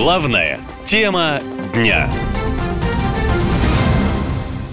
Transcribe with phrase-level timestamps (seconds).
[0.00, 1.40] Главная тема
[1.74, 2.08] дня.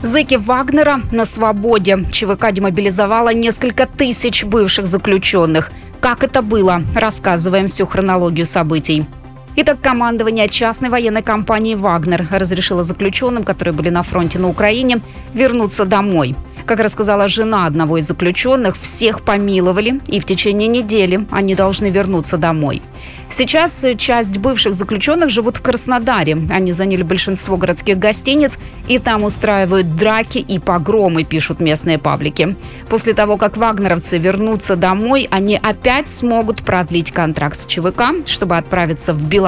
[0.03, 2.05] Зыки Вагнера на свободе.
[2.11, 5.71] ЧВК демобилизовала несколько тысяч бывших заключенных.
[5.99, 6.83] Как это было?
[6.95, 9.07] Рассказываем всю хронологию событий.
[9.57, 14.99] Итак, командование частной военной компании «Вагнер» разрешило заключенным, которые были на фронте на Украине,
[15.33, 16.35] вернуться домой.
[16.65, 22.37] Как рассказала жена одного из заключенных, всех помиловали, и в течение недели они должны вернуться
[22.37, 22.81] домой.
[23.29, 26.37] Сейчас часть бывших заключенных живут в Краснодаре.
[26.49, 32.55] Они заняли большинство городских гостиниц и там устраивают драки и погромы, пишут местные паблики.
[32.89, 39.13] После того, как вагнеровцы вернутся домой, они опять смогут продлить контракт с ЧВК, чтобы отправиться
[39.13, 39.44] в Беларусь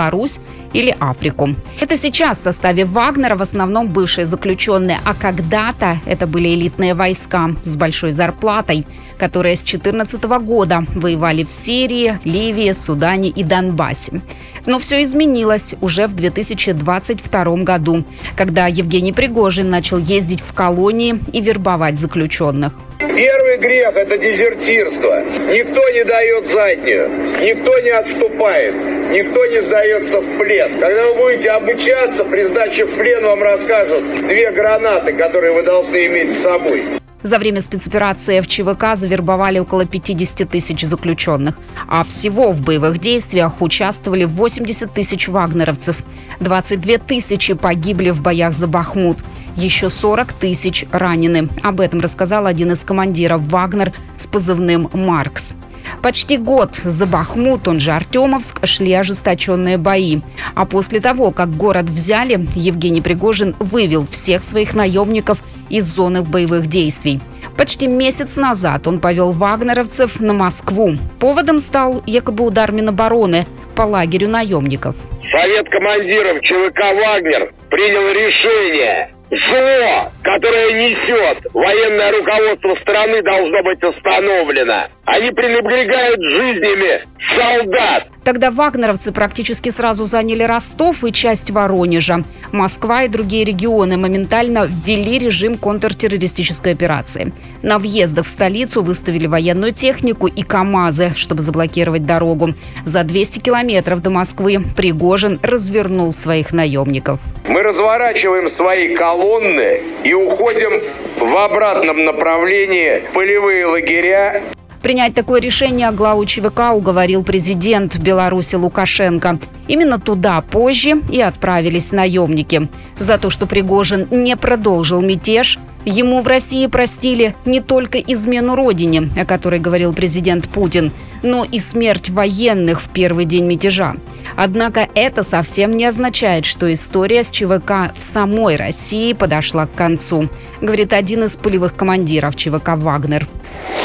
[0.74, 1.56] или Африку.
[1.80, 7.56] Это сейчас в составе Вагнера в основном бывшие заключенные, а когда-то это были элитные войска
[7.64, 8.86] с большой зарплатой,
[9.18, 14.22] которые с 2014 года воевали в Сирии, Ливии, Судане и Донбассе.
[14.66, 21.42] Но все изменилось уже в 2022 году, когда Евгений Пригожин начал ездить в колонии и
[21.42, 22.74] вербовать заключенных.
[23.00, 25.24] Первый грех– это дезертирство.
[25.52, 27.10] Никто не дает заднюю,
[27.42, 28.74] никто не отступает,
[29.12, 30.80] никто не сдается в плен.
[30.80, 36.08] Когда вы будете обучаться, при сдаче в плен вам расскажут две гранаты, которые вы должны
[36.08, 36.84] иметь с собой.
[37.24, 43.62] За время спецоперации в ЧВК завербовали около 50 тысяч заключенных, а всего в боевых действиях
[43.62, 45.98] участвовали 80 тысяч вагнеровцев.
[46.40, 49.18] 22 тысячи погибли в боях за Бахмут.
[49.56, 51.50] Еще 40 тысяч ранены.
[51.64, 55.54] Об этом рассказал один из командиров «Вагнер» с позывным «Маркс».
[56.02, 60.20] Почти год за Бахмут, он же Артемовск, шли ожесточенные бои.
[60.56, 66.68] А после того, как город взяли, Евгений Пригожин вывел всех своих наемников из зоны боевых
[66.68, 67.20] действий.
[67.58, 70.94] Почти месяц назад он повел вагнеровцев на Москву.
[71.20, 74.96] Поводом стал якобы удар Минобороны по лагерю наемников.
[75.32, 84.88] Совет командиров ЧВК «Вагнер» принял решение Зло, которое несет военное руководство страны, должно быть остановлено.
[85.06, 87.04] Они пренебрегают жизнями
[87.36, 88.08] солдат.
[88.28, 92.26] Тогда вагнеровцы практически сразу заняли Ростов и часть Воронежа.
[92.52, 97.32] Москва и другие регионы моментально ввели режим контртеррористической операции.
[97.62, 102.54] На въездах в столицу выставили военную технику и КАМАЗы, чтобы заблокировать дорогу.
[102.84, 107.22] За 200 километров до Москвы Пригожин развернул своих наемников.
[107.48, 110.82] Мы разворачиваем свои колонны и уходим
[111.18, 114.42] в обратном направлении полевые лагеря
[114.82, 119.40] Принять такое решение главу ЧВК уговорил президент Беларуси Лукашенко.
[119.68, 122.70] Именно туда позже и отправились наемники.
[122.98, 129.10] За то, что Пригожин не продолжил мятеж, ему в России простили не только измену родине,
[129.18, 130.92] о которой говорил президент Путин,
[131.24, 133.96] но и смерть военных в первый день мятежа.
[134.36, 140.30] Однако это совсем не означает, что история с ЧВК в самой России подошла к концу,
[140.62, 143.26] говорит один из полевых командиров ЧВК «Вагнер».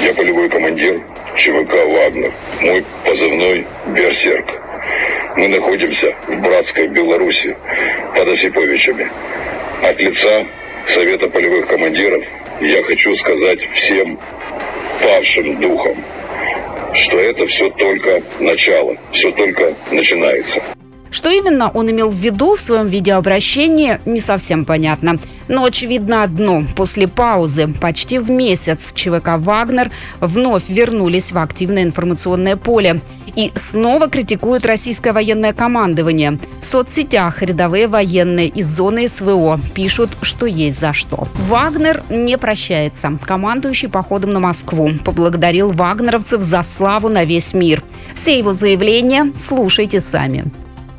[0.03, 1.01] Я полевой командир
[1.37, 2.33] ЧВК «Вагнер».
[2.61, 4.47] Мой позывной «Берсерк».
[5.37, 7.57] Мы находимся в братской Беларуси
[8.15, 9.09] под Осиповичами.
[9.83, 10.45] От лица
[10.87, 12.23] Совета полевых командиров
[12.61, 14.19] я хочу сказать всем
[15.01, 15.97] павшим духом,
[16.95, 20.63] что это все только начало, все только начинается.
[21.23, 25.21] Что именно он имел в виду в своем видеообращении, не совсем понятно.
[25.47, 26.65] Но очевидно одно.
[26.75, 33.03] После паузы почти в месяц ЧВК «Вагнер» вновь вернулись в активное информационное поле.
[33.37, 36.41] И снова критикуют российское военное командование.
[36.61, 41.29] В соцсетях рядовые военные из зоны СВО пишут, что есть за что.
[41.47, 43.17] Вагнер не прощается.
[43.25, 47.85] Командующий походом на Москву поблагодарил вагнеровцев за славу на весь мир.
[48.13, 50.51] Все его заявления слушайте сами.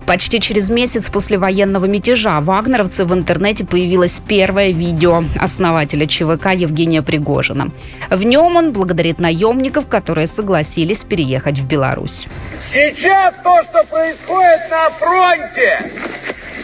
[0.06, 7.02] Почти через месяц после военного мятежа вагнеровцы в интернете появилось первое видео основателя ЧВК Евгения
[7.02, 7.72] Пригожина.
[8.10, 12.28] В нем он благодарит наемников, которые согласились переехать в Беларусь.
[12.72, 15.92] Сейчас то, что происходит на фронте,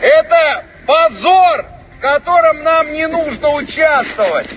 [0.01, 1.65] это позор,
[1.97, 4.49] в котором нам не нужно участвовать.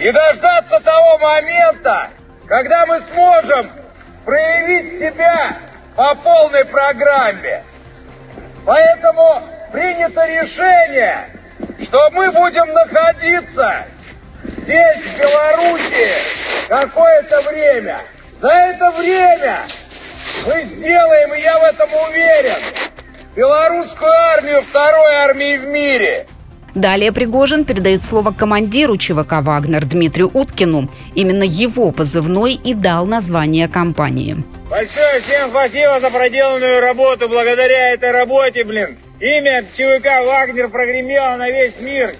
[0.00, 2.08] И дождаться того момента,
[2.46, 3.70] когда мы сможем
[4.24, 5.58] проявить себя
[5.94, 7.62] по полной программе.
[8.66, 11.28] Поэтому принято решение,
[11.84, 13.84] что мы будем находиться
[14.42, 16.08] здесь, в Беларуси,
[16.68, 18.00] какое-то время.
[18.40, 19.58] За это время
[20.46, 22.60] мы сделаем, и я в этом уверен,
[23.36, 26.26] белорусскую армию второй армией в мире–
[26.76, 30.90] Далее Пригожин передает слово командиру ЧВК «Вагнер» Дмитрию Уткину.
[31.14, 34.44] Именно его позывной и дал название компании.
[34.68, 37.30] Большое всем спасибо за проделанную работу.
[37.30, 42.10] Благодаря этой работе, блин, имя ЧВК «Вагнер» прогремело на весь мир.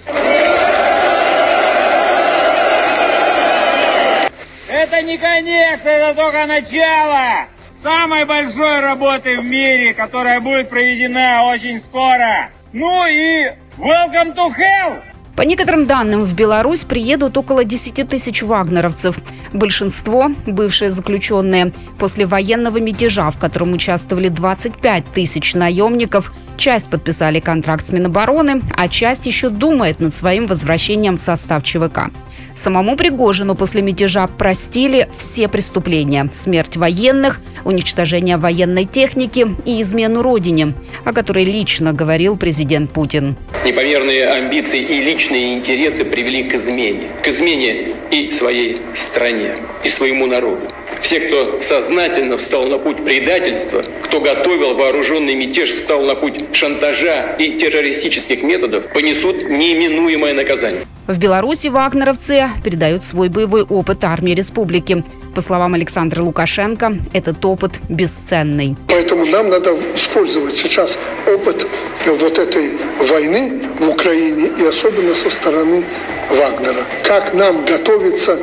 [4.69, 7.45] Это не конец, это только начало
[7.83, 12.49] самой большой работы в мире, которая будет проведена очень скоро.
[12.73, 15.16] Ну и welcome to hell!
[15.37, 19.19] По некоторым данным, в Беларусь приедут около 10 тысяч вагнеровцев.
[19.53, 21.73] Большинство– бывшие заключенные.
[21.99, 28.87] После военного мятежа, в котором участвовали 25 тысяч наемников, часть подписали контракт с Минобороны, а
[28.87, 32.09] часть еще думает над своим возвращением в состав ЧВК.
[32.55, 40.73] Самому Пригожину после мятежа простили все преступления– смерть военных, уничтожение военной техники и измену родине,
[41.05, 43.35] о которой лично говорил президент Путин.
[43.63, 47.09] Непомерные амбиции и личные интересы привели к измене.
[47.23, 50.71] К измене и своей стране, и своему народу.
[50.99, 57.35] Все, кто сознательно встал на путь предательства, кто готовил вооруженный мятеж, встал на путь шантажа
[57.37, 60.83] и террористических методов, понесут неименуемое наказание.
[61.07, 65.05] В Беларуси вагнеровцы передают свой боевой опыт армии республики.
[65.33, 68.75] По словам Александра Лукашенко, этот опыт бесценный.
[68.89, 71.65] Поэтому нам надо использовать сейчас опыт
[72.05, 75.85] вот этой войны в Украине и особенно со стороны
[76.29, 76.83] Вагнера.
[77.05, 78.37] Как нам готовиться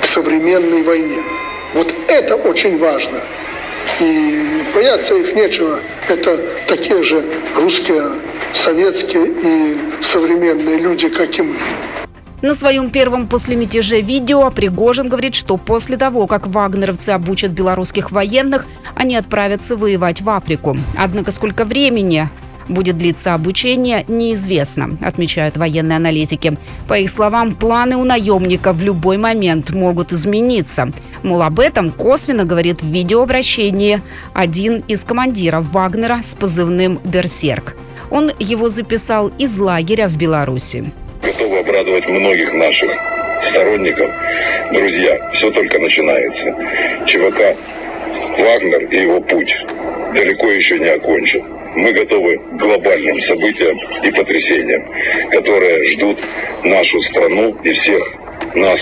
[0.00, 1.18] к современной войне.
[1.74, 3.18] Вот это очень важно.
[4.00, 5.78] И бояться их нечего.
[6.08, 7.22] Это такие же
[7.56, 8.02] русские,
[8.54, 11.56] советские и современные люди, как и мы.
[12.42, 18.10] На своем первом после мятежа видео Пригожин говорит, что после того, как вагнеровцы обучат белорусских
[18.10, 20.74] военных, они отправятся воевать в Африку.
[20.96, 22.30] Однако сколько времени
[22.70, 26.56] будет длиться обучение, неизвестно, отмечают военные аналитики.
[26.88, 30.92] По их словам, планы у наемника в любой момент могут измениться.
[31.22, 34.00] Мол, об этом косвенно говорит в видеообращении
[34.32, 37.76] один из командиров Вагнера с позывным «Берсерк».
[38.10, 40.92] Он его записал из лагеря в Беларуси
[41.22, 42.90] готовы обрадовать многих наших
[43.42, 44.10] сторонников.
[44.72, 46.44] Друзья, все только начинается.
[47.06, 47.56] ЧВК
[48.38, 49.52] «Вагнер» и его путь
[50.14, 51.42] далеко еще не окончен.
[51.74, 54.82] Мы готовы к глобальным событиям и потрясениям,
[55.30, 56.18] которые ждут
[56.64, 58.02] нашу страну и всех
[58.54, 58.80] нас.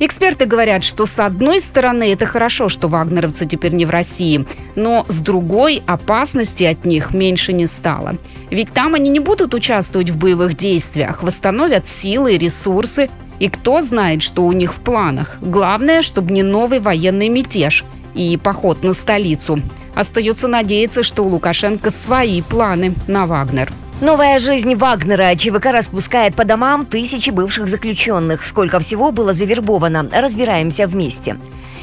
[0.00, 4.46] Эксперты говорят, что с одной стороны это хорошо, что вагнеровцы теперь не в России,
[4.76, 8.16] но с другой опасности от них меньше не стало.
[8.50, 13.10] Ведь там они не будут участвовать в боевых действиях, восстановят силы и ресурсы,
[13.40, 15.36] и кто знает, что у них в планах.
[15.40, 17.84] Главное, чтобы не новый военный мятеж
[18.14, 19.60] и поход на столицу.
[19.94, 23.72] Остается надеяться, что у Лукашенко свои планы на Вагнер.
[24.00, 25.34] Новая жизнь Вагнера.
[25.34, 28.44] ЧВК распускает по домам тысячи бывших заключенных.
[28.44, 30.08] Сколько всего было завербовано?
[30.12, 31.36] Разбираемся вместе.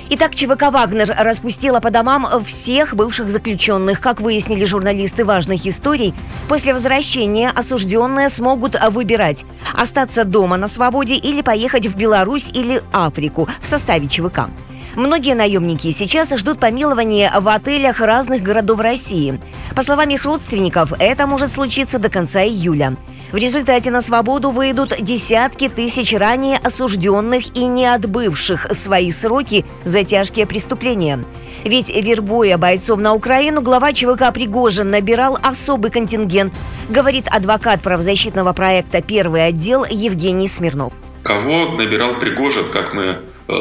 [0.09, 3.99] Итак, ЧВК «Вагнер» распустила по домам всех бывших заключенных.
[3.99, 6.13] Как выяснили журналисты важных историй,
[6.47, 13.49] после возвращения осужденные смогут выбирать– остаться дома на свободе или поехать в Беларусь или Африку
[13.59, 14.47] в составе ЧВК.
[14.95, 19.41] Многие наемники сейчас ждут помилования в отелях разных городов России.
[19.75, 22.95] По словам их родственников, это может случиться до конца июля.
[23.33, 30.05] В результате на свободу выйдут десятки тысяч ранее осужденных и не отбывших свои сроки за
[30.05, 31.25] тяжкие преступления.
[31.65, 36.53] Ведь вербуя бойцов на Украину, глава ЧВК Пригожин набирал особый контингент,
[36.87, 40.93] говорит адвокат правозащитного проекта «Первый отдел» Евгений Смирнов.
[41.23, 43.17] Кого набирал Пригожин, как мы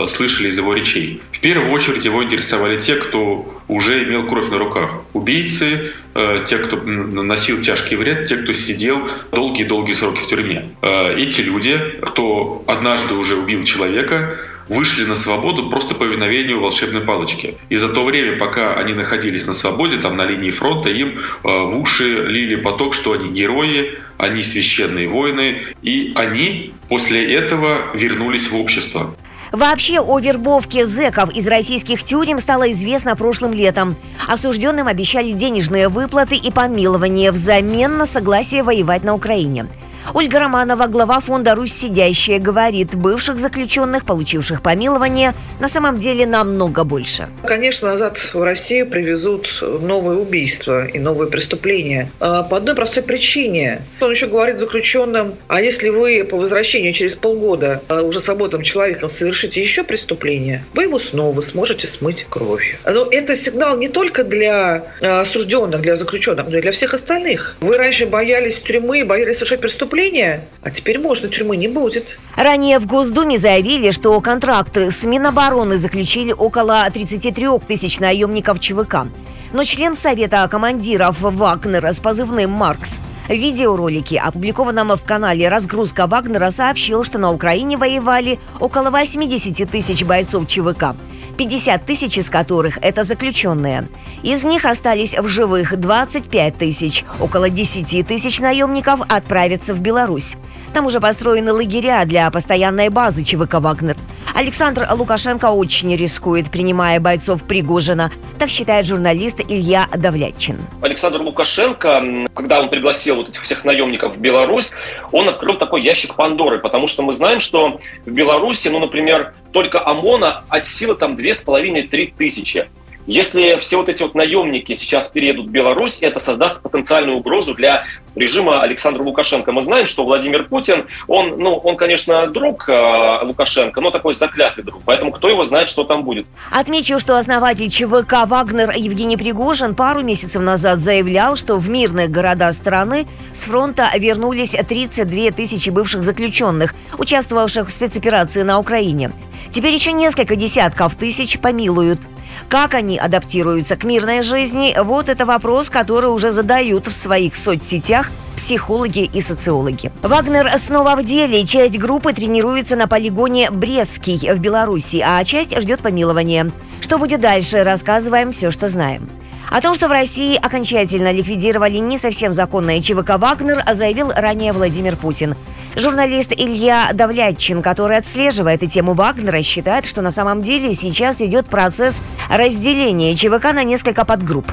[0.07, 1.21] слышали из его речей.
[1.33, 5.03] В первую очередь его интересовали те, кто уже имел кровь на руках.
[5.13, 10.71] Убийцы, э, те, кто наносил тяжкий вред, те, кто сидел долгие-долгие сроки в тюрьме.
[10.83, 14.37] Э, эти люди, кто однажды уже убил человека,
[14.69, 17.57] вышли на свободу просто по виновению волшебной палочки.
[17.69, 21.79] И за то время, пока они находились на свободе, там на линии фронта, им в
[21.79, 28.57] уши лили поток, что они герои, они священные воины, и они после этого вернулись в
[28.57, 29.15] общество.
[29.55, 33.97] Вообще о вербовке зэков из российских тюрем стало известно прошлым летом.
[34.27, 39.69] Осужденным обещали денежные выплаты и помилование взамен на согласие воевать на Украине.
[40.13, 46.85] Ольга Романова, глава фонда «Русь сидящая», говорит, бывших заключенных, получивших помилование, на самом деле намного
[46.85, 47.29] больше.
[47.47, 52.11] Конечно, назад в Россию привезут новые убийства и новые преступления.
[52.21, 53.83] А, по одной простой причине.
[54.01, 59.09] Он еще говорит заключенным, а если вы по возвращению через полгода а, уже свободным человеком
[59.09, 62.77] совершите еще преступление, вы его снова сможете смыть кровью.
[62.85, 67.57] Но это сигнал не только для а, осужденных, для заключенных, но и для всех остальных.
[67.61, 72.19] Вы раньше боялись тюрьмы, боялись совершать преступления, преступления, а теперь можно, тюрьмы не будет.
[72.37, 79.07] Ранее в Госдуме заявили, что контракты с Минобороны заключили около 33 тысяч наемников ЧВК.
[79.53, 86.51] Но член Совета командиров Вагнера с позывным «Маркс» В видеоролике, опубликованном в канале «Разгрузка Вагнера»,
[86.51, 90.95] сообщил, что на Украине воевали около 80 тысяч бойцов ЧВК.
[91.37, 93.89] 50 тысяч из которых– это заключенные.
[94.23, 97.05] Из них остались в живых 25 тысяч.
[97.21, 100.37] Около 10 тысяч наемников отправятся в Беларусь.
[100.73, 103.97] Там уже построены лагеря для постоянной базы ЧВК «Вагнер».
[104.33, 108.11] Александр Лукашенко очень рискует, принимая бойцов Пригожина.
[108.39, 110.59] Так считает журналист Илья Давлятчин.
[110.81, 114.73] Александр Лукашенко, когда он пригласил вот этих всех наемников в Беларусь,
[115.13, 119.85] он открыл такой ящик Пандоры, потому что мы знаем, что в Беларуси, ну, например, только
[119.85, 122.69] ОМОНа от силы там 2,5-3 тысячи.
[123.07, 127.85] Если все вот эти вот наемники сейчас переедут в Беларусь, это создаст потенциальную угрозу для
[128.15, 129.53] режима Александра Лукашенко.
[129.53, 134.65] Мы знаем, что Владимир Путин, он, ну, он, конечно, друг э, Лукашенко, но такой заклятый
[134.65, 134.81] друг.
[134.87, 136.27] Поэтому кто его знает, что там будет.
[136.51, 142.55] Отмечу, что основатель ЧВК «Вагнер» Евгений Пригожин пару месяцев назад заявлял, что в мирных городах
[142.55, 149.13] страны с фронта вернулись 32 тысячи бывших заключенных, участвовавших в спецоперации на Украине.
[149.51, 152.01] Теперь еще несколько десятков тысяч помилуют.
[152.49, 158.11] Как они адаптируются к мирной жизни, вот это вопрос, который уже задают в своих соцсетях
[158.37, 159.93] психологи и социологи.
[160.03, 161.47] Вагнер снова в деле.
[161.47, 166.51] Часть группы тренируется на полигоне Брестский в Беларуси, а часть ждет помилования.
[166.81, 169.09] Что будет дальше, рассказываем все, что знаем.
[169.55, 174.97] О том, что в России окончательно ликвидировали не совсем законное ЧВК «Вагнер», заявил ранее Владимир
[174.97, 175.37] Путин.
[175.77, 181.47] Журналист Илья Давлятчин, который отслеживает эту тему Вагнера, считает, что на самом деле сейчас идет
[181.47, 184.51] процесс разделения ЧВК на несколько подгрупп.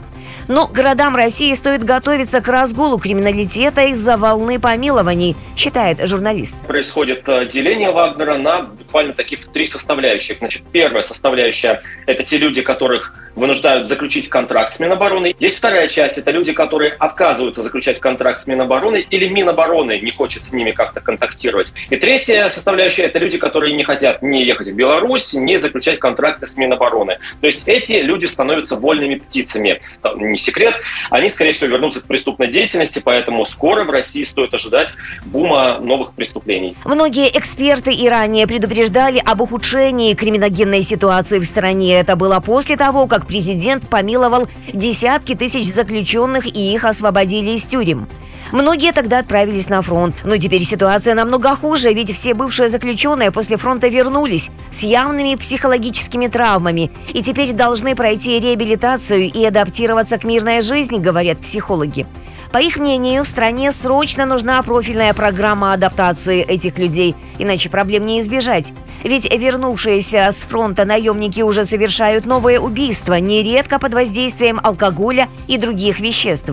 [0.47, 6.55] Но городам России стоит готовиться к разгулу криминалитета из-за волны помилований, считает журналист.
[6.67, 10.37] Происходит э, деление Вагнера на буквально таких три составляющих.
[10.37, 15.35] Значит, первая составляющая– это те люди, которых вынуждают заключить контракт с Минобороны.
[15.39, 20.45] Есть вторая часть– это люди, которые отказываются заключать контракт с Минобороны или Минобороны не хочет
[20.45, 21.73] с ними как-то контактировать.
[21.89, 26.47] И третья составляющая– это люди, которые не хотят не ехать в Беларусь, не заключать контракты
[26.47, 27.19] с Минобороны.
[27.39, 29.81] То есть эти люди становятся вольными птицами.
[30.15, 30.75] Не секрет,
[31.09, 34.93] они, скорее всего, вернутся к преступной деятельности, поэтому скоро в России стоит ожидать
[35.25, 36.75] бума новых преступлений.
[36.85, 41.99] Многие эксперты и ранее предупреждали об ухудшении криминогенной ситуации в стране.
[41.99, 48.07] Это было после того, как президент помиловал десятки тысяч заключенных и их освободили из тюрем.
[48.51, 50.15] Многие тогда отправились на фронт.
[50.25, 56.27] Но теперь ситуация намного хуже, ведь все бывшие заключенные после фронта вернулись с явными психологическими
[56.27, 62.05] травмами и теперь должны пройти реабилитацию и адаптироваться к мирной жизни, говорят психологи.
[62.51, 68.73] По их мнению, стране срочно нужна профильная программа адаптации этих людей, иначе проблем не избежать.
[69.03, 76.01] Ведь вернувшиеся с фронта наемники уже совершают новые убийства, нередко под воздействием алкоголя и других
[76.01, 76.51] веществ.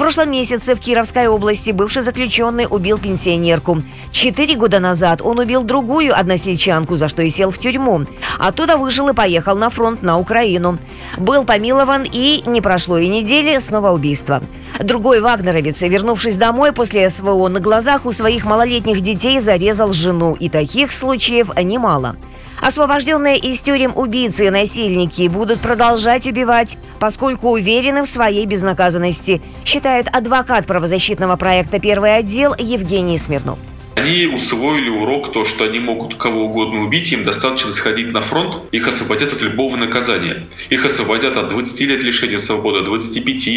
[0.00, 3.82] Прошлом месяце в Кировской области бывший заключенный убил пенсионерку.
[4.12, 8.06] Четыре года назад он убил другую односельчанку, за что и сел в тюрьму.
[8.38, 10.78] Оттуда вышел и поехал на фронт на Украину.
[11.18, 14.42] Был помилован и не прошло и недели, снова убийство.
[14.82, 20.34] Другой вагнеровец, вернувшись домой после СВО, на глазах у своих малолетних детей зарезал жену.
[20.34, 22.16] И таких случаев немало.
[22.60, 30.08] Освобожденные из тюрем убийцы и насильники будут продолжать убивать, поскольку уверены в своей безнаказанности, считает
[30.14, 33.58] адвокат правозащитного проекта «Первый отдел» Евгений Смирнов.
[33.96, 38.62] Они усвоили урок, то, что они могут кого угодно убить, им достаточно сходить на фронт,
[38.72, 40.46] их освободят от любого наказания.
[40.70, 43.48] Их освободят от 20 лет лишения свободы, 25,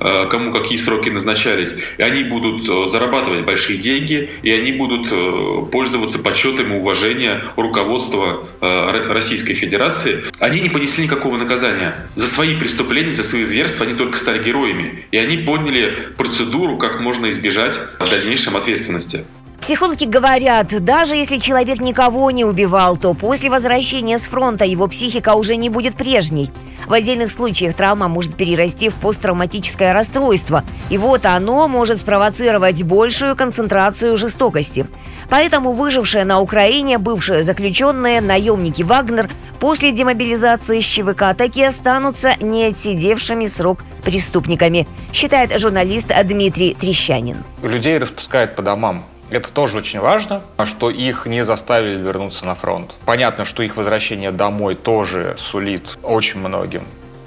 [0.00, 1.74] э, кому какие сроки назначались.
[1.98, 7.42] И они будут э, зарабатывать большие деньги, и они будут э, пользоваться почетом и уважением
[7.56, 10.24] руководства Российской Федерации.
[10.38, 11.96] Они не понесли никакого наказания.
[12.14, 15.06] За свои преступления, за свои зверства они только стали героями.
[15.10, 19.24] И они поняли процедуру, как можно избежать дальнейшей ответственности.
[19.62, 25.34] Психологи говорят, даже если человек никого не убивал, то после возвращения с фронта его психика
[25.36, 26.50] уже не будет прежней.
[26.88, 33.36] В отдельных случаях травма может перерасти в посттравматическое расстройство, и вот оно может спровоцировать большую
[33.36, 34.88] концентрацию жестокости.
[35.30, 42.64] Поэтому выжившие на Украине бывшие заключенные, наемники Вагнер, после демобилизации из ЧВК таки останутся не
[42.64, 47.44] отсидевшими срок преступниками, считает журналист Дмитрий Трещанин.
[47.62, 49.04] Людей распускают по домам.
[49.32, 52.92] Это тоже очень важно, что их не заставили вернуться на фронт.
[53.06, 56.84] Понятно, что их возвращение домой тоже сулит очень многим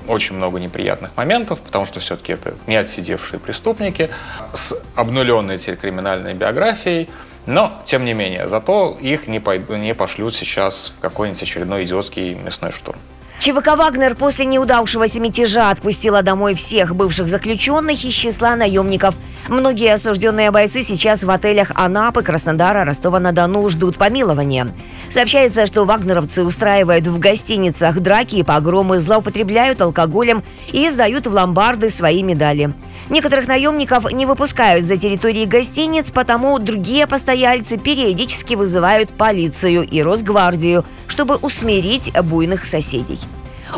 [0.07, 4.12] очень много неприятных моментов, потому что все-таки это не отсидевшие преступники
[4.53, 7.09] с обнуленной теперь криминальной биографией,
[7.47, 12.35] но, тем не менее, зато их не, пойду, не пошлют сейчас в какой-нибудь очередной идиотский
[12.35, 13.00] мясной штурм.
[13.39, 19.15] ЧВК «Вагнер» после неудавшегося мятежа отпустила домой всех бывших заключенных из числа наемников.
[19.47, 24.73] Многие осужденные бойцы сейчас в отелях Анапы, Краснодара, Ростова-на-Дону ждут помилования.
[25.09, 31.89] Сообщается, что вагнеровцы устраивают в гостиницах драки и погромы, злоупотребляют алкоголем и сдают в ломбарды
[31.89, 32.73] свои медали.
[33.09, 40.83] Некоторых наемников не выпускают за территории гостиниц, потому другие постояльцы периодически вызывают полицию и Росгвардию,
[41.07, 43.19] чтобы усмирить буйных соседей.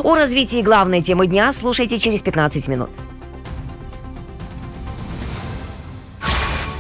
[0.01, 2.89] О развитии главной темы дня слушайте через 15 минут.